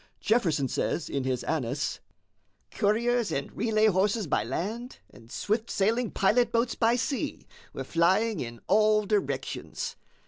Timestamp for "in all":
8.39-9.05